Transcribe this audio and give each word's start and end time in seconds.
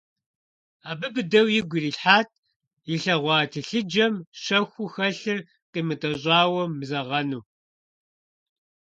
Абы 0.89 1.07
быдэу 1.13 1.47
игу 1.59 1.75
ирилъхьат 1.77 2.29
илъэгъуа 2.93 3.37
телъыджэм 3.51 4.13
щэхуу 4.41 4.91
хэлъыр 4.93 5.39
къимытӀэщӀауэ 5.71 6.63
мызэгъэну. 6.77 7.41